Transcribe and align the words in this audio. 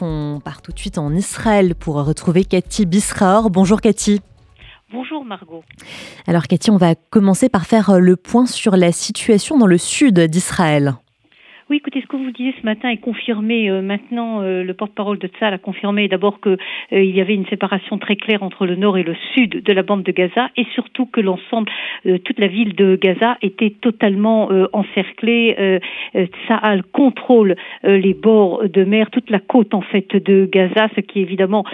On 0.00 0.40
part 0.42 0.62
tout 0.62 0.72
de 0.72 0.78
suite 0.78 0.98
en 0.98 1.14
Israël 1.14 1.74
pour 1.74 1.96
retrouver 1.96 2.44
Cathy 2.44 2.86
Bisraor. 2.86 3.50
Bonjour 3.50 3.80
Cathy. 3.80 4.20
Bonjour 4.92 5.24
Margot. 5.24 5.62
Alors 6.26 6.46
Cathy, 6.46 6.70
on 6.70 6.76
va 6.76 6.94
commencer 6.94 7.48
par 7.48 7.66
faire 7.66 8.00
le 8.00 8.16
point 8.16 8.46
sur 8.46 8.76
la 8.76 8.92
situation 8.92 9.58
dans 9.58 9.66
le 9.66 9.78
sud 9.78 10.18
d'Israël. 10.18 10.94
Oui, 11.70 11.76
écoutez, 11.76 12.00
ce 12.00 12.06
que 12.08 12.16
vous 12.16 12.32
disiez 12.32 12.52
ce 12.60 12.66
matin 12.66 12.88
est 12.88 12.96
confirmé. 12.96 13.70
Euh, 13.70 13.80
maintenant, 13.80 14.42
euh, 14.42 14.64
le 14.64 14.74
porte-parole 14.74 15.18
de 15.18 15.28
Tzal 15.28 15.54
a 15.54 15.58
confirmé 15.58 16.08
d'abord 16.08 16.40
qu'il 16.40 16.58
euh, 16.92 17.04
y 17.04 17.20
avait 17.20 17.36
une 17.36 17.46
séparation 17.46 17.96
très 17.96 18.16
claire 18.16 18.42
entre 18.42 18.66
le 18.66 18.74
nord 18.74 18.98
et 18.98 19.04
le 19.04 19.14
sud 19.36 19.62
de 19.62 19.72
la 19.72 19.84
bande 19.84 20.02
de 20.02 20.10
Gaza, 20.10 20.50
et 20.56 20.66
surtout 20.74 21.06
que 21.06 21.20
l'ensemble, 21.20 21.70
toute 22.24 22.40
la 22.40 22.48
ville 22.48 22.74
de 22.74 22.96
Gaza 22.96 23.36
était 23.42 23.70
totalement 23.70 24.48
encerclée. 24.72 25.80
Tzal 26.14 26.82
contrôle 26.92 27.54
les 27.84 28.14
bords 28.14 28.68
de 28.68 28.84
mer, 28.84 29.10
toute 29.10 29.30
la 29.30 29.38
côte 29.38 29.74
en 29.74 29.82
fait 29.82 30.16
de 30.16 30.48
Gaza, 30.50 30.88
ce 30.96 31.00
qui 31.00 31.20
évidemment 31.20 31.64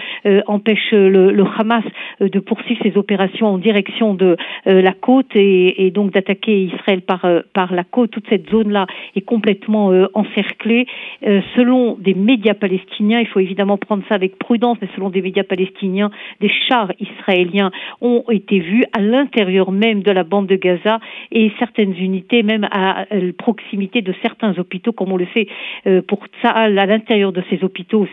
empêche 0.45 0.91
le, 0.91 1.31
le, 1.31 1.43
Hamas 1.57 1.83
de 2.19 2.39
poursuivre 2.39 2.81
ses 2.83 2.97
opérations 2.97 3.47
en 3.47 3.57
direction 3.57 4.13
de 4.13 4.35
la 4.65 4.91
côte 4.91 5.35
et, 5.35 5.85
et 5.85 5.91
donc 5.91 6.11
d'attaquer 6.11 6.65
Israël 6.65 7.01
par 7.01 7.25
par 7.53 7.73
la 7.73 7.83
côte. 7.83 8.11
Toute 8.11 8.27
cette 8.29 8.49
zone-là 8.49 8.85
est 9.15 9.21
complètement 9.21 9.86
euh, 9.91 10.07
encerclés. 10.13 10.85
Euh, 11.25 11.41
selon 11.55 11.95
des 11.95 12.13
médias 12.13 12.53
palestiniens, 12.53 13.19
il 13.19 13.27
faut 13.27 13.39
évidemment 13.39 13.77
prendre 13.77 14.03
ça 14.07 14.15
avec 14.15 14.37
prudence, 14.37 14.77
mais 14.81 14.89
selon 14.95 15.09
des 15.09 15.21
médias 15.21 15.43
palestiniens, 15.43 16.09
des 16.41 16.49
chars 16.49 16.91
israéliens 16.99 17.71
ont 18.01 18.23
été 18.29 18.59
vus 18.59 18.85
à 18.93 19.01
l'intérieur 19.01 19.71
même 19.71 20.01
de 20.03 20.11
la 20.11 20.23
bande 20.23 20.47
de 20.47 20.55
Gaza 20.55 20.99
et 21.31 21.51
certaines 21.59 21.95
unités 21.97 22.43
même 22.43 22.67
à 22.71 23.05
proximité 23.37 24.01
de 24.01 24.13
certains 24.21 24.57
hôpitaux, 24.57 24.91
comme 24.91 25.11
on 25.11 25.17
le 25.17 25.27
sait 25.33 25.47
euh, 25.85 26.01
pour 26.01 26.25
Tsahal, 26.41 26.77
à 26.77 26.85
l'intérieur 26.85 27.31
de 27.31 27.43
ces 27.49 27.63
hôpitaux, 27.63 28.07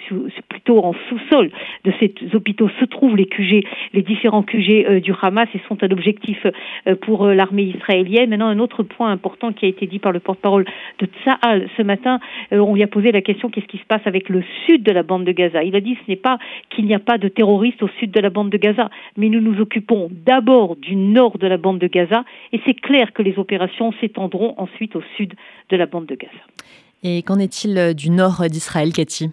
plutôt 0.48 0.84
en 0.84 0.94
sous-sol 1.08 1.50
de 1.84 1.92
ces 2.00 2.14
hôpitaux 2.34 2.68
se 2.80 2.84
trouvent 2.84 3.16
les 3.16 3.26
QG, 3.26 3.64
les 3.92 4.02
différents 4.02 4.42
QG 4.42 5.00
du 5.00 5.12
Hamas 5.20 5.48
et 5.54 5.60
sont 5.68 5.82
un 5.82 5.90
objectif 5.90 6.46
pour 7.02 7.26
l'armée 7.26 7.64
israélienne. 7.64 8.30
Maintenant, 8.30 8.48
un 8.48 8.58
autre 8.58 8.82
point 8.82 9.10
important 9.10 9.52
qui 9.52 9.66
a 9.66 9.68
été 9.68 9.86
dit 9.86 9.98
par 9.98 10.12
le 10.12 10.20
porte-parole 10.20 10.64
de 10.98 11.06
Tsahal 11.06 11.63
ce 11.76 11.82
matin, 11.82 12.20
euh, 12.52 12.58
on 12.58 12.74
lui 12.74 12.82
a 12.82 12.86
posé 12.86 13.12
la 13.12 13.22
question 13.22 13.50
qu'est-ce 13.50 13.66
qui 13.66 13.78
se 13.78 13.84
passe 13.84 14.02
avec 14.06 14.28
le 14.28 14.42
sud 14.66 14.82
de 14.82 14.92
la 14.92 15.02
bande 15.02 15.24
de 15.24 15.32
Gaza? 15.32 15.62
Il 15.62 15.76
a 15.76 15.80
dit 15.80 15.96
ce 16.04 16.10
n'est 16.10 16.16
pas 16.16 16.38
qu'il 16.70 16.86
n'y 16.86 16.94
a 16.94 16.98
pas 16.98 17.18
de 17.18 17.28
terroristes 17.28 17.82
au 17.82 17.88
sud 17.98 18.10
de 18.10 18.20
la 18.20 18.30
bande 18.30 18.50
de 18.50 18.56
Gaza, 18.56 18.90
mais 19.16 19.28
nous 19.28 19.40
nous 19.40 19.60
occupons 19.60 20.08
d'abord 20.10 20.76
du 20.76 20.96
nord 20.96 21.38
de 21.38 21.46
la 21.46 21.56
bande 21.56 21.78
de 21.78 21.86
Gaza 21.86 22.24
et 22.52 22.60
c'est 22.64 22.74
clair 22.74 23.12
que 23.12 23.22
les 23.22 23.38
opérations 23.38 23.92
s'étendront 24.00 24.54
ensuite 24.56 24.96
au 24.96 25.02
sud 25.16 25.34
de 25.70 25.76
la 25.76 25.86
bande 25.86 26.06
de 26.06 26.14
Gaza. 26.14 26.32
Et 27.02 27.22
qu'en 27.22 27.38
est-il 27.38 27.94
du 27.94 28.10
nord 28.10 28.42
d'Israël, 28.48 28.92
Cathy? 28.92 29.30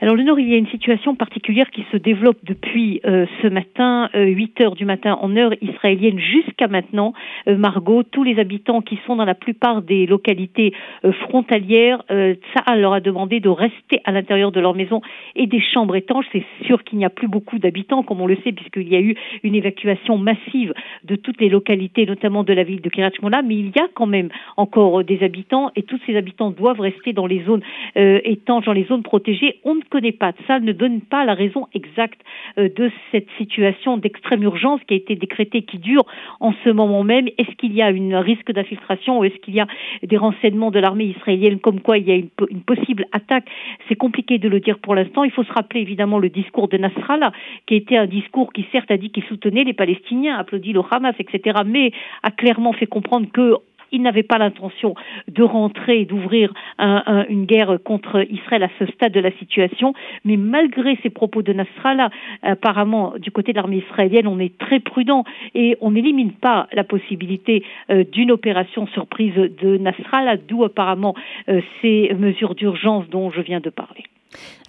Alors 0.00 0.14
le 0.14 0.22
Nord, 0.22 0.38
il 0.38 0.48
y 0.48 0.54
a 0.54 0.56
une 0.56 0.68
situation 0.68 1.16
particulière 1.16 1.68
qui 1.70 1.84
se 1.90 1.96
développe 1.96 2.38
depuis 2.44 3.00
euh, 3.04 3.26
ce 3.42 3.48
matin, 3.48 4.08
euh, 4.14 4.26
8 4.26 4.60
heures 4.60 4.74
du 4.76 4.84
matin 4.84 5.18
en 5.20 5.36
heure 5.36 5.52
israélienne 5.60 6.20
jusqu'à 6.20 6.68
maintenant. 6.68 7.14
Euh, 7.48 7.56
Margot, 7.56 8.04
tous 8.04 8.22
les 8.22 8.38
habitants 8.38 8.80
qui 8.80 9.00
sont 9.06 9.16
dans 9.16 9.24
la 9.24 9.34
plupart 9.34 9.82
des 9.82 10.06
localités 10.06 10.72
euh, 11.04 11.10
frontalières, 11.12 12.04
ça 12.08 12.76
leur 12.76 12.92
a 12.92 13.00
demandé 13.00 13.40
de 13.40 13.48
rester 13.48 14.00
à 14.04 14.12
l'intérieur 14.12 14.52
de 14.52 14.60
leur 14.60 14.74
maison 14.74 15.02
et 15.34 15.46
des 15.46 15.60
chambres 15.60 15.96
étanches. 15.96 16.26
C'est 16.32 16.44
sûr 16.64 16.84
qu'il 16.84 16.98
n'y 16.98 17.04
a 17.04 17.10
plus 17.10 17.26
beaucoup 17.26 17.58
d'habitants, 17.58 18.04
comme 18.04 18.20
on 18.20 18.26
le 18.26 18.36
sait, 18.44 18.52
puisqu'il 18.52 18.88
y 18.88 18.94
a 18.94 19.00
eu 19.00 19.16
une 19.42 19.56
évacuation 19.56 20.16
massive 20.16 20.74
de 21.04 21.16
toutes 21.16 21.40
les 21.40 21.48
localités, 21.48 22.06
notamment 22.06 22.44
de 22.44 22.52
la 22.52 22.62
ville 22.62 22.80
de 22.80 22.88
Kiryat 22.88 23.10
mais 23.44 23.56
il 23.56 23.68
y 23.68 23.80
a 23.80 23.88
quand 23.94 24.06
même 24.06 24.28
encore 24.56 25.02
des 25.02 25.22
habitants 25.24 25.70
et 25.74 25.82
tous 25.82 25.98
ces 26.06 26.16
habitants 26.16 26.50
doivent 26.50 26.80
rester 26.80 27.12
dans 27.12 27.26
les 27.26 27.42
zones 27.44 27.62
étanches, 27.96 28.64
dans 28.64 28.72
les 28.72 28.84
zones 28.84 29.02
protégées. 29.02 29.56
Connaît 29.88 30.12
pas. 30.12 30.32
Ça 30.46 30.60
ne 30.60 30.72
donne 30.72 31.00
pas 31.00 31.24
la 31.24 31.34
raison 31.34 31.66
exacte 31.74 32.20
euh, 32.58 32.68
de 32.68 32.90
cette 33.12 33.28
situation 33.38 33.96
d'extrême 33.96 34.42
urgence 34.42 34.80
qui 34.86 34.94
a 34.94 34.96
été 34.96 35.16
décrétée, 35.16 35.62
qui 35.62 35.78
dure 35.78 36.04
en 36.40 36.52
ce 36.64 36.70
moment 36.70 37.02
même. 37.04 37.28
Est-ce 37.38 37.54
qu'il 37.56 37.72
y 37.72 37.82
a 37.82 37.86
un 37.86 38.20
risque 38.20 38.52
d'infiltration 38.52 39.18
ou 39.18 39.24
est-ce 39.24 39.36
qu'il 39.36 39.54
y 39.54 39.60
a 39.60 39.66
des 40.02 40.16
renseignements 40.16 40.70
de 40.70 40.78
l'armée 40.78 41.06
israélienne 41.16 41.58
comme 41.58 41.80
quoi 41.80 41.98
il 41.98 42.08
y 42.08 42.12
a 42.12 42.14
une, 42.14 42.30
une 42.50 42.62
possible 42.62 43.06
attaque? 43.12 43.48
C'est 43.88 43.96
compliqué 43.96 44.38
de 44.38 44.48
le 44.48 44.60
dire 44.60 44.78
pour 44.78 44.94
l'instant. 44.94 45.24
Il 45.24 45.30
faut 45.30 45.44
se 45.44 45.52
rappeler 45.52 45.80
évidemment 45.80 46.18
le 46.18 46.28
discours 46.28 46.68
de 46.68 46.76
Nasrallah, 46.76 47.32
qui 47.66 47.74
était 47.74 47.96
un 47.96 48.06
discours 48.06 48.52
qui 48.52 48.66
certes 48.72 48.90
a 48.90 48.96
dit 48.96 49.10
qu'il 49.10 49.24
soutenait 49.24 49.64
les 49.64 49.72
Palestiniens, 49.72 50.38
applaudit 50.38 50.72
le 50.72 50.82
Hamas, 50.90 51.14
etc., 51.18 51.60
mais 51.66 51.92
a 52.22 52.30
clairement 52.30 52.72
fait 52.72 52.86
comprendre 52.86 53.28
que 53.32 53.54
il 53.92 54.02
n'avait 54.02 54.22
pas 54.22 54.38
l'intention 54.38 54.94
de 55.28 55.42
rentrer, 55.42 56.04
d'ouvrir 56.04 56.52
une 56.78 57.44
guerre 57.46 57.78
contre 57.84 58.24
Israël 58.30 58.62
à 58.62 58.68
ce 58.78 58.86
stade 58.92 59.12
de 59.12 59.20
la 59.20 59.32
situation, 59.32 59.94
mais 60.24 60.36
malgré 60.36 60.98
ces 61.02 61.10
propos 61.10 61.42
de 61.42 61.52
Nasrallah, 61.52 62.10
apparemment 62.42 63.14
du 63.18 63.30
côté 63.30 63.52
de 63.52 63.56
l'armée 63.56 63.84
israélienne, 63.88 64.26
on 64.26 64.38
est 64.38 64.56
très 64.58 64.80
prudent 64.80 65.24
et 65.54 65.76
on 65.80 65.92
n'élimine 65.92 66.32
pas 66.32 66.68
la 66.72 66.84
possibilité 66.84 67.64
euh, 67.90 68.04
d'une 68.04 68.30
opération 68.30 68.86
surprise 68.88 69.34
de 69.34 69.76
Nasrallah, 69.76 70.36
d'où 70.36 70.64
apparemment 70.64 71.14
euh, 71.48 71.60
ces 71.80 72.12
mesures 72.18 72.54
d'urgence 72.54 73.08
dont 73.10 73.30
je 73.30 73.40
viens 73.40 73.60
de 73.60 73.70
parler. 73.70 74.04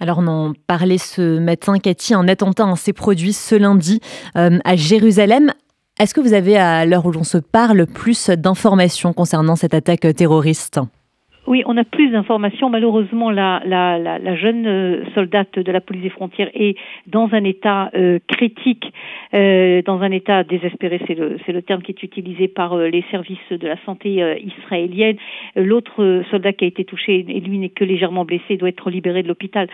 Alors 0.00 0.18
on 0.18 0.26
en 0.26 0.52
parlait 0.66 0.98
ce 0.98 1.38
matin, 1.38 1.78
Cathy, 1.78 2.14
un 2.14 2.28
attentat 2.28 2.64
s'est 2.76 2.92
produit 2.92 3.32
ce 3.32 3.54
lundi 3.54 4.00
euh, 4.36 4.58
à 4.64 4.76
Jérusalem. 4.76 5.52
Est-ce 6.00 6.14
que 6.14 6.22
vous 6.22 6.32
avez, 6.32 6.56
à 6.56 6.86
l'heure 6.86 7.04
où 7.04 7.12
l'on 7.12 7.24
se 7.24 7.36
parle, 7.36 7.84
plus 7.84 8.30
d'informations 8.30 9.12
concernant 9.12 9.54
cette 9.54 9.74
attaque 9.74 10.06
terroriste? 10.16 10.80
Oui, 11.50 11.64
on 11.66 11.76
a 11.76 11.82
plus 11.82 12.10
d'informations. 12.10 12.70
Malheureusement, 12.70 13.32
la, 13.32 13.60
jeune 14.36 14.66
euh, 14.68 15.04
soldate 15.16 15.58
de 15.58 15.72
la 15.72 15.80
police 15.80 16.04
des 16.04 16.08
frontières 16.10 16.48
est 16.54 16.76
dans 17.08 17.28
un 17.32 17.42
état 17.42 17.90
euh, 17.96 18.20
critique, 18.28 18.92
euh, 19.34 19.82
dans 19.82 20.00
un 20.00 20.12
état 20.12 20.44
désespéré, 20.44 21.00
c'est 21.08 21.52
le, 21.52 21.62
terme 21.62 21.82
qui 21.82 21.90
est 21.90 22.02
utilisé 22.04 22.46
par 22.46 22.76
les 22.76 23.04
services 23.10 23.50
de 23.50 23.66
la 23.66 23.76
santé 23.84 24.22
israélienne. 24.44 25.16
L'autre 25.56 26.22
soldat 26.30 26.52
qui 26.52 26.64
a 26.66 26.68
été 26.68 26.84
touché 26.84 27.24
et 27.28 27.40
lui 27.40 27.58
n'est 27.58 27.68
que 27.68 27.84
légèrement 27.84 28.24
blessé 28.24 28.56
doit 28.56 28.68
être 28.68 28.88
libéré 28.88 29.24
de 29.24 29.28
l'hôpital 29.28 29.68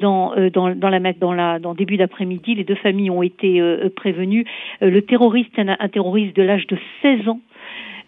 dans, 0.00 0.34
dans, 0.52 0.74
dans, 0.74 0.88
la, 0.88 1.12
dans, 1.12 1.34
la, 1.34 1.58
début 1.76 1.98
d'après-midi. 1.98 2.54
Les 2.54 2.64
deux 2.64 2.74
familles 2.74 3.10
ont 3.10 3.22
été 3.22 3.62
prévenues. 3.94 4.46
le 4.80 5.00
terroriste, 5.02 5.58
un, 5.58 5.76
un 5.78 5.88
terroriste 5.88 6.34
de 6.34 6.42
l'âge 6.42 6.66
de 6.66 6.78
16 7.02 7.28
ans, 7.28 7.40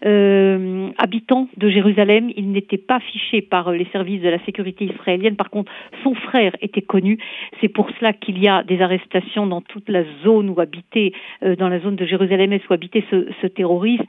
euh, 0.04 0.90
habitant 0.98 1.48
de 1.56 1.68
Jérusalem. 1.68 2.30
Il 2.36 2.52
n'était 2.52 2.78
pas 2.78 3.00
fiché 3.00 3.42
par 3.42 3.72
les 3.72 3.86
services 3.86 4.22
de 4.22 4.28
la 4.28 4.42
sécurité 4.44 4.84
israélienne. 4.86 5.36
Par 5.36 5.50
contre, 5.50 5.70
son 6.02 6.14
frère 6.14 6.56
était 6.60 6.82
connu. 6.82 7.18
C'est 7.60 7.68
pour 7.68 7.88
cela 7.98 8.12
qu'il 8.12 8.38
y 8.38 8.48
a 8.48 8.62
des 8.62 8.80
arrestations 8.80 9.46
dans 9.46 9.60
toute 9.60 9.88
la 9.88 10.04
zone 10.24 10.50
où 10.50 10.60
habitait, 10.60 11.12
euh, 11.42 11.56
dans 11.56 11.68
la 11.68 11.80
zone 11.80 11.96
de 11.96 12.06
Jérusalem, 12.06 12.58
où 12.68 12.72
habitait 12.72 13.04
ce, 13.10 13.26
ce 13.40 13.46
terroriste 13.46 14.04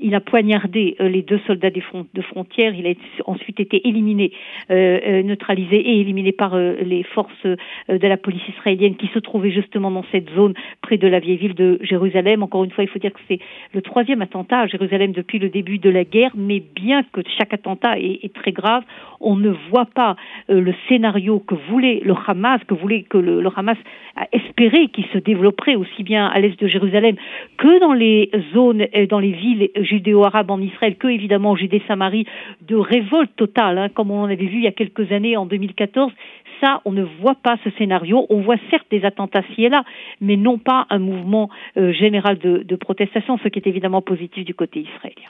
il 0.00 0.14
a 0.14 0.20
poignardé 0.20 0.96
euh, 1.00 1.08
les 1.08 1.22
deux 1.22 1.40
soldats 1.46 1.70
des 1.70 1.82
de 2.14 2.22
frontières. 2.22 2.74
Il 2.74 2.86
a 2.86 2.92
ensuite 3.26 3.60
été 3.60 3.86
éliminé, 3.86 4.32
euh, 4.70 4.98
euh, 5.06 5.22
neutralisé 5.22 5.76
et 5.76 6.00
éliminé 6.00 6.32
par 6.32 6.56
les 6.56 7.02
forces 7.02 7.44
de 7.44 8.06
la 8.06 8.16
police 8.16 8.42
israélienne 8.48 8.96
qui 8.96 9.08
se 9.08 9.18
trouvaient 9.18 9.50
justement 9.50 9.90
dans 9.90 10.04
cette 10.10 10.30
zone 10.30 10.54
près 10.82 10.96
de 10.98 11.06
la 11.06 11.20
vieille 11.20 11.36
ville 11.36 11.54
de 11.54 11.78
Jérusalem. 11.82 12.42
Encore 12.42 12.64
une 12.64 12.70
fois, 12.70 12.84
il 12.84 12.90
faut 12.90 12.98
dire 12.98 13.12
que 13.12 13.20
c'est 13.28 13.38
le 13.72 13.82
troisième 13.82 14.22
attentat 14.22 14.60
à 14.60 14.66
Jérusalem 14.66 15.12
depuis 15.12 15.38
le 15.38 15.48
début 15.48 15.78
de 15.78 15.90
la 15.90 16.04
guerre, 16.04 16.32
mais 16.34 16.60
bien 16.60 17.02
que 17.12 17.20
chaque 17.38 17.52
attentat 17.54 17.98
est, 17.98 18.32
très 18.34 18.52
grave, 18.52 18.82
on 19.20 19.36
ne 19.36 19.50
voit 19.70 19.86
pas 19.86 20.16
le 20.48 20.74
scénario 20.88 21.38
que 21.38 21.54
voulait 21.54 22.00
le 22.04 22.14
Hamas, 22.26 22.60
que 22.66 22.74
voulait 22.74 23.02
que 23.02 23.18
le, 23.18 23.40
le 23.40 23.50
Hamas 23.54 23.78
a 24.16 24.26
espéré 24.32 24.88
qu'il 24.88 25.06
se 25.06 25.18
développerait 25.18 25.76
aussi 25.76 26.02
bien 26.02 26.26
à 26.26 26.40
l'est 26.40 26.58
de 26.60 26.66
Jérusalem 26.66 27.16
que 27.58 27.80
dans 27.80 27.92
les 27.92 28.30
zones, 28.52 28.86
dans 29.08 29.18
les 29.18 29.32
villes 29.32 29.70
judéo-arabe 29.84 30.50
en 30.50 30.60
Israël 30.60 30.96
que 30.96 31.08
évidemment 31.08 31.50
en 31.50 31.56
Judée-Samarie 31.56 32.26
de 32.62 32.76
révolte 32.76 33.34
totale, 33.36 33.78
hein, 33.78 33.88
comme 33.88 34.10
on 34.10 34.24
avait 34.24 34.36
vu 34.36 34.56
il 34.56 34.64
y 34.64 34.66
a 34.66 34.72
quelques 34.72 35.12
années 35.12 35.36
en 35.36 35.46
2014. 35.46 36.12
Ça, 36.60 36.80
on 36.84 36.92
ne 36.92 37.02
voit 37.20 37.34
pas 37.34 37.56
ce 37.64 37.70
scénario. 37.78 38.26
On 38.30 38.40
voit 38.40 38.56
certes 38.70 38.86
des 38.90 39.04
attentats 39.04 39.42
ci 39.54 39.64
et 39.64 39.68
là, 39.68 39.84
mais 40.20 40.36
non 40.36 40.58
pas 40.58 40.86
un 40.90 40.98
mouvement 40.98 41.50
euh, 41.76 41.92
général 41.92 42.38
de, 42.38 42.58
de, 42.58 42.76
protestation, 42.76 43.38
ce 43.42 43.48
qui 43.48 43.58
est 43.58 43.66
évidemment 43.66 44.02
positif 44.02 44.44
du 44.44 44.54
côté 44.54 44.80
israélien. 44.80 45.28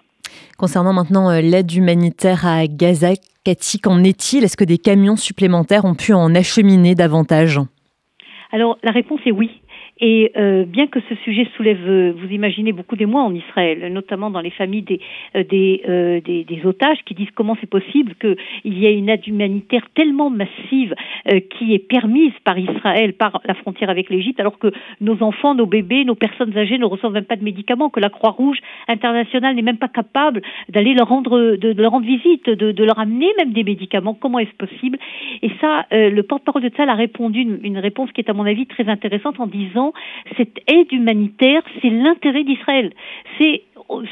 Concernant 0.59 0.93
maintenant 0.93 1.31
euh, 1.31 1.41
l'aide 1.41 1.73
humanitaire 1.73 2.47
à 2.47 2.67
Gaza, 2.67 3.11
Cathy, 3.45 3.79
qu'en 3.79 4.05
est-il? 4.05 4.45
Est-ce 4.45 4.57
que 4.57 4.65
des 4.65 4.79
camions 4.79 5.17
supplémentaires 5.17 5.85
ont 5.85 5.95
pu 5.95 6.12
en 6.12 6.35
acheminer 6.35 6.95
davantage? 6.95 7.61
Alors 8.53 8.79
la 8.83 8.93
réponse 8.93 9.21
est 9.27 9.33
oui 9.33 9.50
Et 10.00 10.32
euh, 10.37 10.64
bien 10.64 10.88
que 10.88 10.99
ce 11.08 11.14
sujet 11.23 11.46
soulève, 11.56 11.79
euh, 11.88 12.12
vous 12.17 12.29
imaginez, 12.32 12.73
beaucoup 12.73 12.96
d'émoi 12.96 13.23
en 13.23 13.32
Israël, 13.32 13.93
notamment 13.93 14.29
dans 14.29 14.41
les 14.41 14.50
familles 14.50 14.82
des, 14.82 15.00
euh, 15.37 15.44
des, 15.44 15.82
des, 16.25 16.44
des, 16.44 16.67
otages 16.67 16.99
qui 17.06 17.14
disent 17.14 17.31
comment 17.35 17.56
c'est 17.61 17.70
possible 17.70 18.14
qu'il 18.17 18.79
y 18.79 18.87
ait 18.87 18.96
une 18.96 19.08
aide 19.08 19.26
humanitaire 19.26 19.87
tellement 19.94 20.31
massive 20.31 20.94
qui 21.50 21.75
est 21.75 21.79
permise 21.79 22.32
par 22.44 22.58
Israël, 22.58 23.14
par 23.14 23.41
la 23.44 23.55
frontière 23.55 23.91
avec 23.91 24.11
l'Égypte, 24.11 24.41
alors 24.41 24.58
que 24.58 24.73
nos 25.00 25.23
enfants, 25.23 25.55
nos 25.55 25.67
bébés, 25.67 26.05
nos 26.05 26.14
personnes 26.14 26.56
âgées 26.56 26.79
ne 26.79 26.85
reçoivent 26.85 27.12
même 27.12 27.25
pas 27.25 27.37
de 27.37 27.44
médicaments, 27.44 27.88
que 27.88 28.00
la 28.00 28.11
Croix-Rouge 28.11 28.58
internationale 28.88 29.55
n'est 29.55 29.62
même 29.62 29.79
pas 29.79 29.88
capable 29.88 30.43
d'aller 30.69 30.94
leur 30.94 31.08
rendre, 31.08 31.56
de, 31.56 31.81
leur 31.81 31.93
rendre 31.93 32.06
visite, 32.06 32.49
de, 32.49 32.85
leur 32.85 32.99
amener 32.99 33.29
même 33.38 33.52
des 33.52 33.64
médicaments. 33.64 34.14
Comment 34.14 34.38
est-ce 34.38 34.55
possible? 34.56 34.99
Et 35.43 35.50
ça, 35.61 35.87
le 35.90 36.23
porte-parole 36.23 36.62
de 36.62 36.69
Tzal 36.69 36.88
a 36.88 36.94
répondu 36.94 37.40
une, 37.40 37.61
une 37.62 37.79
réponse 37.79 38.11
qui 38.12 38.20
est 38.20 38.31
à 38.31 38.35
mon 38.35 38.44
avis 38.44 38.67
très 38.67 38.88
intéressante 38.88 39.40
en 39.40 39.47
disant 39.47 39.84
cette 40.37 40.59
aide 40.67 40.93
humanitaire, 40.93 41.63
c'est 41.81 41.91
l'intérêt 41.91 42.45
d'Israël. 42.45 42.93
C'est 43.39 43.63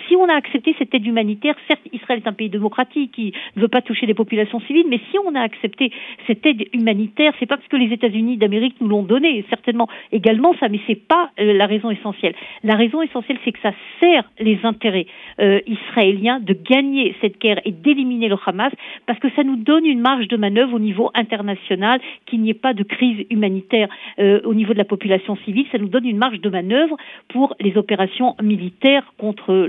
si 0.06 0.16
on 0.16 0.28
a 0.28 0.34
accepté 0.34 0.74
cette 0.78 0.94
aide 0.94 1.06
humanitaire, 1.06 1.54
certes, 1.68 1.82
Israël 1.92 2.20
est 2.24 2.28
un 2.28 2.32
pays 2.32 2.48
démocratique 2.48 3.12
qui 3.12 3.32
ne 3.56 3.62
veut 3.62 3.68
pas 3.68 3.82
toucher 3.82 4.06
les 4.06 4.14
populations 4.14 4.60
civiles, 4.60 4.86
mais 4.88 5.00
si 5.10 5.18
on 5.18 5.34
a 5.34 5.40
accepté 5.40 5.90
cette 6.26 6.44
aide 6.46 6.68
humanitaire, 6.72 7.32
c'est 7.38 7.46
pas 7.46 7.56
parce 7.56 7.68
que 7.68 7.76
les 7.76 7.92
États-Unis 7.92 8.36
d'Amérique 8.36 8.76
nous 8.80 8.88
l'ont 8.88 9.02
donné, 9.02 9.44
certainement 9.48 9.88
également 10.10 10.54
ça, 10.58 10.68
mais 10.68 10.80
c'est 10.86 11.06
pas 11.06 11.30
euh, 11.40 11.52
la 11.54 11.66
raison 11.66 11.90
essentielle. 11.90 12.34
La 12.62 12.76
raison 12.76 13.02
essentielle, 13.02 13.38
c'est 13.44 13.52
que 13.52 13.60
ça 13.60 13.72
sert 14.00 14.24
les 14.38 14.58
intérêts 14.64 15.06
euh, 15.40 15.60
israéliens 15.66 16.40
de 16.40 16.54
gagner 16.54 17.14
cette 17.20 17.40
guerre 17.40 17.60
et 17.64 17.72
d'éliminer 17.72 18.28
le 18.28 18.36
Hamas, 18.44 18.72
parce 19.06 19.18
que 19.18 19.30
ça 19.36 19.44
nous 19.44 19.56
donne 19.56 19.86
une 19.86 20.00
marge 20.00 20.28
de 20.28 20.36
manœuvre 20.36 20.74
au 20.74 20.78
niveau 20.78 21.10
international, 21.14 22.00
qu'il 22.26 22.40
n'y 22.42 22.50
ait 22.50 22.54
pas 22.54 22.74
de 22.74 22.82
crise 22.82 23.26
humanitaire 23.30 23.88
euh, 24.18 24.40
au 24.44 24.54
niveau 24.54 24.72
de 24.72 24.78
la 24.78 24.84
population 24.84 25.36
civile, 25.44 25.66
ça 25.72 25.78
nous 25.78 25.88
donne 25.88 26.06
une 26.06 26.18
marge 26.18 26.40
de 26.40 26.50
manœuvre 26.50 26.96
pour 27.28 27.54
les 27.60 27.76
opérations 27.76 28.36
militaires 28.42 29.12
contre 29.18 29.61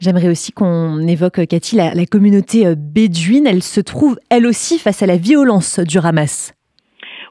J'aimerais 0.00 0.28
aussi 0.28 0.52
qu'on 0.52 1.06
évoque, 1.06 1.46
Cathy, 1.46 1.76
la, 1.76 1.94
la 1.94 2.06
communauté 2.06 2.66
euh, 2.66 2.74
bédouine. 2.76 3.46
Elle 3.46 3.62
se 3.62 3.80
trouve, 3.80 4.18
elle 4.30 4.46
aussi, 4.46 4.78
face 4.78 5.02
à 5.02 5.06
la 5.06 5.16
violence 5.16 5.78
du 5.80 5.98
Hamas. 5.98 6.54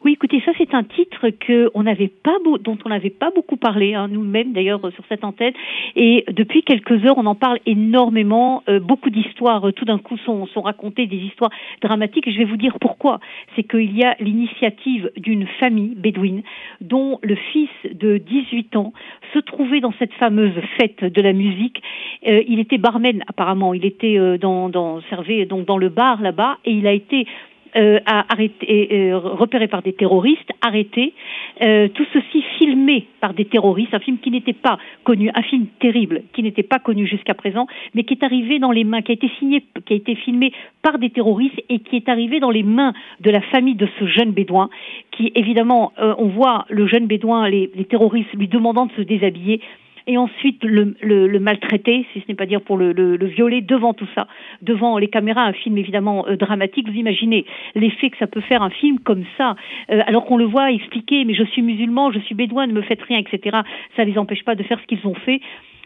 Oui, 0.05 0.13
écoutez, 0.13 0.41
ça 0.45 0.53
c'est 0.57 0.73
un 0.73 0.83
titre 0.83 1.29
que 1.29 1.69
on 1.73 1.83
n'avait 1.83 2.07
pas 2.07 2.37
dont 2.61 2.77
on 2.85 2.89
n'avait 2.89 3.09
pas 3.09 3.31
beaucoup 3.31 3.57
parlé, 3.57 3.95
hein, 3.95 4.07
nous-mêmes 4.07 4.53
d'ailleurs 4.53 4.79
sur 4.93 5.03
cette 5.09 5.25
antenne. 5.25 5.51
Et 5.97 6.23
depuis 6.31 6.63
quelques 6.63 7.03
heures, 7.05 7.17
on 7.17 7.25
en 7.25 7.35
parle 7.35 7.59
énormément. 7.65 8.63
Euh, 8.69 8.79
beaucoup 8.79 9.09
d'histoires, 9.09 9.67
euh, 9.67 9.71
tout 9.73 9.83
d'un 9.83 9.97
coup, 9.97 10.15
sont, 10.19 10.47
racontées, 10.55 11.05
des 11.05 11.17
histoires 11.17 11.51
dramatiques. 11.81 12.29
Et 12.29 12.31
je 12.31 12.37
vais 12.37 12.45
vous 12.45 12.55
dire 12.55 12.77
pourquoi. 12.79 13.19
C'est 13.57 13.63
qu'il 13.63 13.95
y 13.97 14.05
a 14.05 14.15
l'initiative 14.21 15.11
d'une 15.17 15.45
famille 15.59 15.95
bédouine 15.95 16.43
dont 16.79 17.19
le 17.21 17.35
fils 17.35 17.69
de 17.91 18.17
18 18.19 18.77
ans 18.77 18.93
se 19.33 19.39
trouvait 19.39 19.81
dans 19.81 19.93
cette 19.99 20.13
fameuse 20.13 20.53
fête 20.77 21.03
de 21.03 21.21
la 21.21 21.33
musique. 21.33 21.83
Euh, 22.25 22.41
il 22.47 22.59
était 22.59 22.77
barman 22.77 23.21
apparemment. 23.27 23.73
Il 23.73 23.83
était 23.83 24.37
dans, 24.37 24.69
dans 24.69 25.01
servait 25.09 25.45
donc 25.45 25.65
dans 25.65 25.77
le 25.77 25.89
bar 25.89 26.21
là-bas 26.21 26.57
et 26.63 26.71
il 26.71 26.87
a 26.87 26.93
été 26.93 27.27
euh, 27.75 27.99
arrêté, 28.05 28.89
euh, 28.91 29.17
repéré 29.17 29.67
par 29.67 29.81
des 29.81 29.93
terroristes, 29.93 30.51
arrêté. 30.61 31.13
Euh, 31.61 31.87
tout 31.89 32.05
ceci 32.13 32.41
filmé 32.57 33.07
par 33.19 33.33
des 33.33 33.45
terroristes, 33.45 33.93
un 33.93 33.99
film 33.99 34.17
qui 34.19 34.31
n'était 34.31 34.53
pas 34.53 34.77
connu, 35.03 35.29
un 35.33 35.41
film 35.41 35.67
terrible, 35.79 36.23
qui 36.33 36.41
n'était 36.41 36.63
pas 36.63 36.79
connu 36.79 37.05
jusqu'à 37.05 37.33
présent, 37.33 37.67
mais 37.93 38.03
qui 38.03 38.13
est 38.13 38.23
arrivé 38.23 38.59
dans 38.59 38.71
les 38.71 38.83
mains, 38.83 39.01
qui 39.01 39.11
a 39.11 39.15
été 39.15 39.29
signé, 39.39 39.63
qui 39.85 39.93
a 39.93 39.95
été 39.97 40.15
filmé 40.15 40.53
par 40.81 40.99
des 40.99 41.09
terroristes 41.09 41.59
et 41.69 41.79
qui 41.79 41.97
est 41.97 42.09
arrivé 42.09 42.39
dans 42.39 42.49
les 42.49 42.63
mains 42.63 42.93
de 43.19 43.29
la 43.29 43.41
famille 43.41 43.75
de 43.75 43.87
ce 43.99 44.07
jeune 44.07 44.31
bédouin, 44.31 44.69
qui 45.11 45.31
évidemment, 45.35 45.91
euh, 45.99 46.15
on 46.17 46.27
voit 46.27 46.65
le 46.69 46.87
jeune 46.87 47.07
bédouin, 47.07 47.49
les, 47.49 47.69
les 47.75 47.85
terroristes 47.85 48.33
lui 48.33 48.47
demandant 48.47 48.85
de 48.85 48.93
se 48.93 49.01
déshabiller 49.01 49.61
et 50.07 50.17
ensuite 50.17 50.63
le, 50.63 50.95
le, 51.01 51.39
maltraiter, 51.39 52.05
si 52.13 52.19
ce 52.21 52.25
n'est 52.27 52.35
pas 52.35 52.45
dire 52.45 52.61
pour 52.61 52.77
le, 52.77 52.91
le, 52.91 53.25
violer 53.27 53.61
devant 53.61 53.93
tout 53.93 54.07
ça, 54.15 54.27
devant 54.61 54.97
les 54.97 55.07
caméras, 55.07 55.43
un 55.43 55.53
film 55.53 55.77
évidemment 55.77 56.27
euh, 56.27 56.35
dramatique. 56.35 56.87
Vous 56.89 56.95
imaginez 56.95 57.45
l'effet 57.75 58.09
que 58.09 58.17
ça 58.17 58.27
peut 58.27 58.41
faire 58.41 58.61
un 58.61 58.69
film 58.69 58.99
comme 58.99 59.23
ça, 59.37 59.55
euh, 59.91 60.01
alors 60.05 60.25
qu'on 60.25 60.37
le 60.37 60.45
voit 60.45 60.71
expliquer, 60.71 61.25
mais 61.25 61.33
je 61.33 61.43
suis 61.43 61.61
musulman, 61.61 62.11
je 62.11 62.19
suis 62.19 62.35
bédouin, 62.35 62.67
ne 62.67 62.73
me 62.73 62.81
faites 62.81 63.01
rien, 63.01 63.19
etc. 63.19 63.59
Ça 63.95 64.05
ne 64.05 64.11
les 64.11 64.17
empêche 64.17 64.43
pas 64.43 64.55
de 64.55 64.63
faire 64.63 64.79
ce 64.79 64.85
qu'ils 64.85 65.05
ont 65.07 65.15
fait. 65.15 65.41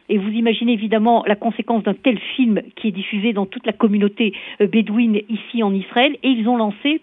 Et 0.10 0.18
vous 0.18 0.30
imaginez 0.30 0.74
évidemment 0.74 1.24
la 1.26 1.36
conséquence 1.36 1.84
d'un 1.84 1.94
tel 1.94 2.20
film 2.36 2.62
qui 2.76 2.90
est 2.90 2.92
diffusé 2.92 3.34
dans 3.34 3.46
toute 3.46 3.66
la 3.66 3.74
communauté 3.74 4.34
euh, 4.62 4.68
bédouine 4.68 5.22
ici 5.30 5.64
en 5.64 5.74
Israël. 5.74 6.18
Et 6.24 6.30
ils 6.30 6.48
ont 6.48 6.58
lancé 6.58 7.02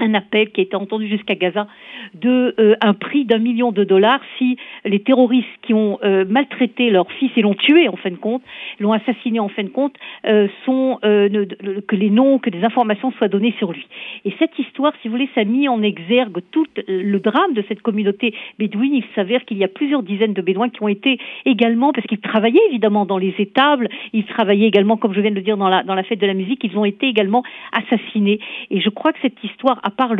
un 0.00 0.14
appel 0.14 0.50
qui 0.50 0.60
a 0.60 0.64
été 0.64 0.76
entendu 0.76 1.06
jusqu'à 1.08 1.34
Gaza 1.34 1.66
de 2.14 2.54
euh, 2.58 2.74
un 2.80 2.94
prix 2.94 3.24
d'un 3.24 3.38
million 3.38 3.72
de 3.72 3.84
dollars 3.84 4.20
si 4.38 4.56
les 4.84 5.00
terroristes 5.00 5.48
qui 5.62 5.74
ont 5.74 5.98
euh, 6.02 6.24
maltraité 6.28 6.90
leur 6.90 7.10
fils 7.12 7.30
et 7.36 7.42
l'ont 7.42 7.54
tué 7.54 7.88
en 7.88 7.96
fin 7.96 8.10
de 8.10 8.16
compte, 8.16 8.42
l'ont 8.78 8.92
assassiné 8.92 9.40
en 9.40 9.48
fin 9.48 9.62
de 9.62 9.68
compte, 9.68 9.94
euh, 10.26 10.48
sont 10.64 10.98
que 11.02 11.96
les 11.96 12.10
noms, 12.10 12.38
que 12.38 12.50
des 12.50 12.64
informations 12.64 13.12
soient 13.12 13.28
données 13.28 13.54
sur 13.58 13.72
lui. 13.72 13.86
Et 14.24 14.32
cette 14.38 14.58
histoire, 14.58 14.92
si 15.00 15.08
vous 15.08 15.14
voulez, 15.14 15.28
ça 15.34 15.42
a 15.42 15.44
mis 15.44 15.68
en 15.68 15.82
exergue 15.82 16.38
tout 16.50 16.66
le 16.88 17.18
drame 17.18 17.54
de 17.54 17.64
cette 17.68 17.82
communauté 17.82 18.34
bédouine. 18.58 18.94
Il 18.94 19.04
s'avère 19.14 19.44
qu'il 19.44 19.58
y 19.58 19.64
a 19.64 19.68
plusieurs 19.68 20.02
dizaines 20.02 20.32
de 20.32 20.42
bédouins 20.42 20.68
qui 20.68 20.82
ont 20.82 20.88
été 20.88 21.18
également, 21.44 21.92
parce 21.92 22.06
qu'ils 22.06 22.20
travaillaient 22.20 22.60
évidemment 22.68 23.06
dans 23.06 23.18
les 23.18 23.34
étables, 23.38 23.88
ils 24.12 24.24
travaillaient 24.24 24.66
également, 24.66 24.96
comme 24.96 25.14
je 25.14 25.20
viens 25.20 25.30
de 25.30 25.36
le 25.36 25.42
dire, 25.42 25.56
dans 25.56 25.68
la, 25.68 25.82
dans 25.82 25.94
la 25.94 26.02
fête 26.02 26.20
de 26.20 26.26
la 26.26 26.34
musique, 26.34 26.62
ils 26.64 26.76
ont 26.76 26.84
été 26.84 27.06
également 27.06 27.42
assassinés. 27.72 28.40
Et 28.70 28.80
je 28.80 28.88
crois 28.88 29.12
que 29.12 29.18
cette 29.22 29.42
histoire 29.44 29.80
à 29.90 29.92
part 29.92 30.14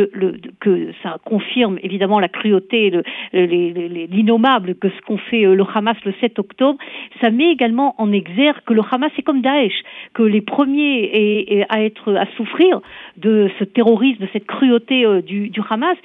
que 0.59 0.91
ça 1.03 1.19
confirme 1.25 1.79
évidemment 1.83 2.19
la 2.19 2.29
cruauté, 2.29 2.91
l'innommable 3.33 4.75
que 4.75 4.89
ce 4.89 5.01
qu'ont 5.03 5.19
fait 5.31 5.47
euh, 5.47 5.55
le 5.55 5.65
Hamas 5.73 5.97
le 6.05 6.13
7 6.21 6.41
octobre, 6.41 6.79
ça 7.21 7.31
met 7.31 7.53
également 7.53 7.95
en 7.99 8.11
exergue 8.11 8.63
que 8.67 8.75
le 8.75 8.83
Hamas 8.91 9.13
est 9.17 9.23
comme 9.23 9.43
Daesh, 9.43 9.85
que 10.13 10.25
les 10.25 10.41
premiers 10.41 11.65
à 11.69 11.83
être 11.83 12.15
à 12.17 12.27
souffrir 12.37 12.81
de 13.17 13.49
ce 13.59 13.65
terrorisme, 13.65 14.25
de 14.25 14.29
cette 14.33 14.47
cruauté 14.47 15.07
euh, 15.07 15.23
du 15.23 15.53
Hamas, 15.69 15.97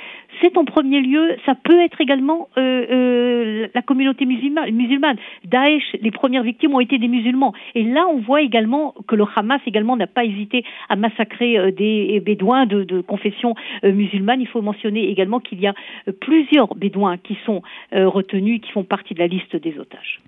c'est 0.41 0.57
en 0.57 0.65
premier 0.65 1.01
lieu, 1.01 1.35
ça 1.45 1.55
peut 1.55 1.83
être 1.83 2.01
également 2.01 2.49
euh, 2.57 2.85
euh, 2.91 3.67
la 3.73 3.81
communauté 3.81 4.25
musulmane, 4.25 4.71
musulmane. 4.71 5.17
Daesh, 5.45 5.95
les 6.01 6.11
premières 6.11 6.43
victimes 6.43 6.73
ont 6.73 6.79
été 6.79 6.97
des 6.97 7.07
musulmans. 7.07 7.53
Et 7.73 7.83
là, 7.83 8.05
on 8.07 8.19
voit 8.19 8.41
également 8.41 8.93
que 9.07 9.15
le 9.15 9.25
Hamas 9.35 9.61
également 9.65 9.97
n'a 9.97 10.07
pas 10.07 10.25
hésité 10.25 10.63
à 10.89 10.95
massacrer 10.95 11.57
euh, 11.57 11.71
des 11.71 12.19
bédouins 12.19 12.65
de, 12.65 12.83
de 12.83 13.01
confession 13.01 13.55
musulmane. 13.83 14.41
Il 14.41 14.47
faut 14.47 14.61
mentionner 14.61 15.09
également 15.09 15.39
qu'il 15.39 15.59
y 15.59 15.67
a 15.67 15.73
plusieurs 16.21 16.75
bédouins 16.75 17.17
qui 17.17 17.37
sont 17.45 17.61
retenus, 17.91 18.61
qui 18.61 18.71
font 18.71 18.83
partie 18.83 19.13
de 19.13 19.19
la 19.19 19.27
liste 19.27 19.55
des 19.55 19.77
otages. 19.79 20.21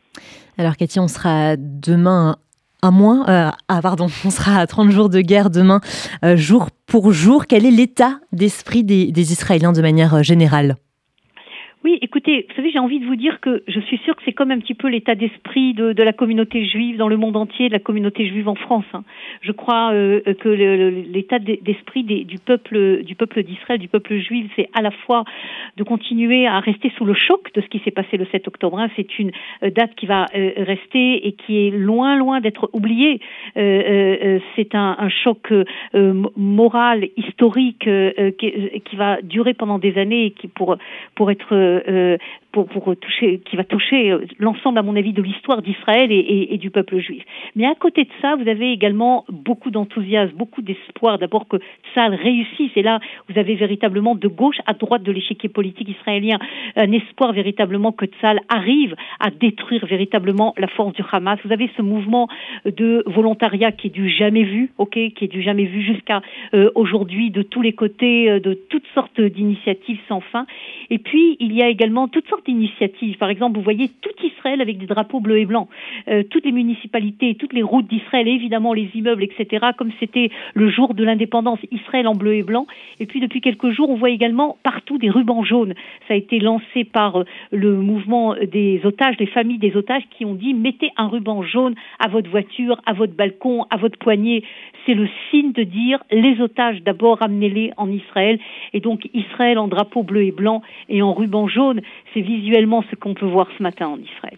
Alors 0.58 0.76
Cathy, 0.76 1.00
on 1.00 1.08
sera 1.08 1.56
demain 1.58 2.38
un 2.84 2.92
mois, 2.92 3.26
euh, 3.28 3.50
ah 3.68 3.82
pardon, 3.82 4.08
on 4.26 4.30
sera 4.30 4.60
à 4.60 4.68
30 4.68 4.92
jours 4.92 5.10
de 5.10 5.22
guerre 5.22 5.50
demain, 5.50 5.82
euh, 6.24 6.38
jour 6.38 6.70
pour 6.86 7.12
jour. 7.12 7.48
Quel 7.48 7.66
est 7.66 7.72
l'état 7.72 8.20
d'esprit 8.32 8.84
des, 8.84 9.12
des 9.12 9.32
Israéliens 9.32 9.74
de 9.74 9.82
manière 9.82 10.16
euh, 10.16 10.24
générale? 10.24 10.78
Oui, 11.84 12.00
écoutez, 12.02 12.48
vous 12.50 12.56
savez, 12.56 12.72
j'ai 12.72 12.80
envie 12.80 13.00
de 13.00 13.06
vous 13.06 13.16
dire 13.16 13.40
que 13.40 13.64
je 13.68 13.80
suis 13.82 13.98
sûre 14.00 14.16
que 14.16 14.24
c'est 14.26 14.34
comme 14.34 14.50
un 14.50 14.58
petit 14.58 14.74
peu 14.74 14.88
l'état 14.88 15.14
d'esprit 15.14 15.76
de, 15.76 15.94
la 16.02 16.12
communauté 16.12 16.66
juive 16.66 16.98
dans 16.98 17.08
le 17.08 17.18
monde 17.18 17.38
entier, 17.38 17.68
de 17.68 17.74
la 17.74 17.80
communauté 17.80 18.28
juive 18.28 18.50
en 18.50 18.56
France. 18.56 18.86
Hein. 18.94 19.04
Je 19.42 19.52
crois 19.52 19.94
euh, 19.94 20.22
que 20.22 20.50
l'état 20.50 21.38
d'esprit 21.38 22.04
du 22.04 22.38
peuple 22.40 23.04
du 23.04 23.14
peuple 23.14 23.44
d'Israël, 23.44 23.80
du 23.80 23.88
peuple 23.88 24.18
juif, 24.18 24.52
c'est 24.56 24.70
à 24.74 24.82
la 24.82 24.90
fois 24.90 25.24
de 25.78 25.84
continuer 25.84 26.48
à 26.48 26.60
rester 26.60 26.92
sous 26.98 27.06
le 27.06 27.14
choc 27.14 27.54
de 27.54 27.62
ce 27.62 27.68
qui 27.68 27.80
s'est 27.86 27.92
passé 27.92 28.18
le 28.18 28.26
7 28.26 28.48
octobre. 28.48 28.80
Hein. 28.80 28.90
C'est 28.96 29.20
une 29.20 29.32
euh, 29.62 29.70
date 29.70 29.94
qui 29.96 30.08
va 30.08 30.26
euh, 30.36 30.52
rester 30.58 31.28
et 31.28 31.34
qui 31.34 31.68
est 31.68 31.70
loin, 31.70 32.18
loin 32.18 32.42
d'être 32.42 32.72
oubliée. 32.74 33.22
c'est 33.56 34.74
un, 34.74 34.96
un, 34.98 35.10
choc 35.10 35.54
moral, 35.94 37.08
historique, 37.18 37.88
qui, 38.38 38.82
qui, 38.86 38.96
va 38.96 39.22
durer 39.22 39.54
pendant 39.54 39.78
des 39.78 39.98
années 39.98 40.26
et 40.26 40.32
qui 40.32 40.48
pour 40.48 40.78
pour 41.16 41.32
être 41.32 41.67
euh, 41.68 42.18
pour, 42.66 42.96
toucher, 42.96 43.40
qui 43.40 43.56
va 43.56 43.64
toucher 43.64 44.12
euh, 44.12 44.26
l'ensemble, 44.40 44.78
à 44.78 44.84
mon 44.84 44.96
avis, 44.96 45.14
de 45.14 45.22
l'histoire 45.22 45.62
d'Israël 45.62 46.12
et, 46.12 46.58
du 46.58 46.72
peuple 46.72 47.00
juif. 47.00 47.24
Mais 47.56 47.66
à 47.66 47.76
côté 47.76 48.04
de 48.04 48.10
ça, 48.22 48.36
vous 48.36 48.48
avez 48.48 48.72
également 48.72 49.26
beaucoup 49.30 49.70
d'enthousiasme, 49.70 50.36
beaucoup 50.36 50.62
d'espoir. 50.62 51.20
D'abord 51.20 51.48
que 51.48 51.58
Tzal 51.94 52.16
réussisse, 52.16 52.72
et 52.76 52.82
là, 52.82 53.00
vous 53.30 53.38
avez 53.38 53.56
véritablement 53.56 54.16
de 54.16 54.28
gauche 54.28 54.58
à 54.66 54.74
droite 54.74 55.04
de 55.04 55.12
l'échiquier 55.12 55.50
politique 55.50 55.90
israélien 55.90 56.40
un 56.76 56.92
espoir 56.92 57.34
véritablement 57.34 57.92
que 57.92 58.06
Tzal 58.06 58.40
arrive 58.50 58.96
à 59.20 59.30
détruire 59.30 59.86
véritablement 59.86 60.54
la 60.58 60.68
force 60.68 60.94
du 60.94 61.04
Hamas. 61.12 61.40
Vous 61.46 61.52
avez 61.52 61.70
ce 61.78 61.82
mouvement 61.82 62.28
de 62.66 63.04
volontariat 63.06 63.72
qui 63.72 63.88
est 63.88 63.92
du 63.92 64.10
jamais 64.10 64.44
vu, 64.44 64.72
ok, 64.78 64.94
qui 64.94 65.26
est 65.26 65.32
du 65.32 65.42
jamais 65.42 65.66
vu 65.66 65.82
jusqu'à 65.82 66.22
euh, 66.54 66.72
aujourd'hui, 66.76 67.30
de 67.30 67.42
tous 67.44 67.62
les 67.62 67.74
côtés, 67.74 68.40
de 68.40 68.54
toutes 68.54 68.88
sortes 68.96 69.22
d'initiatives 69.22 70.00
sans 70.08 70.22
fin. 70.22 70.46
Et 70.90 70.98
puis, 70.98 71.38
il 71.40 71.54
y 71.54 71.62
a 71.62 71.70
également 71.70 72.08
toutes 72.08 72.28
sortes 72.28 72.47
forte 72.48 72.58
initiative. 72.58 73.18
Par 73.18 73.30
exemple, 73.30 73.58
vous 73.58 73.64
voyez 73.64 73.90
tout 74.02 74.10
Israël 74.24 74.62
avec 74.62 74.78
des 74.78 74.86
drapeaux 74.86 75.20
bleus 75.20 75.40
et 75.40 75.46
blancs. 75.46 75.68
Euh, 76.08 76.24
toutes 76.30 76.46
les 76.46 76.52
municipalités, 76.52 77.36
toutes 77.36 77.54
les 77.54 77.64
routes 77.64 77.88
d'Israël, 77.88 78.28
évidemment 78.28 78.74
les 78.74 78.90
immeubles, 78.94 79.24
etc., 79.24 79.68
comme 79.78 79.92
c'était 80.00 80.30
le 80.54 80.70
jour 80.70 80.94
de 80.94 81.04
l'indépendance, 81.04 81.60
Israël 81.72 82.08
en 82.08 82.16
bleu 82.16 82.36
et 82.36 82.44
blanc. 82.44 82.68
Et 83.00 83.06
puis 83.06 83.20
depuis 83.20 83.42
quelques 83.42 83.72
jours, 83.72 83.90
on 83.90 83.96
voit 83.96 84.10
également 84.10 84.58
partout 84.64 84.98
des 84.98 85.10
rubans 85.10 85.44
jaunes. 85.44 85.74
Ça 86.08 86.14
a 86.14 86.18
été 86.18 86.40
lancé 86.40 86.84
par 86.84 87.18
euh, 87.18 87.24
le 87.52 87.76
mouvement 87.76 88.36
des 88.36 88.82
otages, 88.84 89.18
des 89.18 89.28
familles 89.28 89.60
des 89.60 89.76
otages 89.76 90.04
qui 90.18 90.26
ont 90.26 90.34
dit 90.34 90.54
mettez 90.54 90.92
un 90.98 91.08
ruban 91.08 91.44
jaune 91.44 91.76
à 92.00 92.08
votre 92.08 92.30
voiture, 92.30 92.82
à 92.86 92.94
votre 92.94 93.14
balcon, 93.14 93.66
à 93.70 93.78
votre 93.78 93.98
poignet. 93.98 94.44
C'est 94.88 94.94
le 94.94 95.10
signe 95.30 95.52
de 95.52 95.64
dire 95.64 96.02
les 96.12 96.40
otages 96.42 96.82
d'abord 96.82 97.22
amenez-les 97.22 97.74
en 97.76 97.92
Israël. 97.92 98.40
Et 98.74 98.80
donc 98.80 99.10
Israël 99.14 99.60
en 99.60 99.68
drapeau 99.68 100.02
bleu 100.02 100.24
et 100.24 100.32
blanc 100.32 100.62
et 100.88 101.02
en 101.02 101.14
ruban 101.14 101.48
jaune, 101.48 101.82
c'est 102.14 102.22
visuellement 102.22 102.84
ce 102.90 102.96
qu'on 102.96 103.14
peut 103.14 103.26
voir 103.26 103.48
ce 103.58 103.62
matin 103.62 103.88
en 103.88 103.98
Israël. 103.98 104.18